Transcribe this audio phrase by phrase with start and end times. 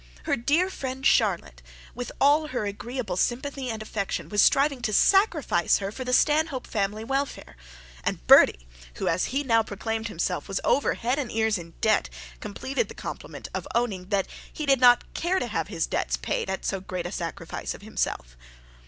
[0.23, 1.61] Her dear friend Charlotte,
[1.93, 6.65] with all her agreeable sympathy and affection, was striving to sacrifice her for the Stanhope
[6.65, 7.55] family welfare;
[8.03, 12.09] and Bertie, who, as he now proclaimed himself, was over head and heels in debt,
[12.39, 16.49] completed the compliment of owning that he did not care to have his debts paid
[16.49, 18.35] at so great a sacrifice to himself.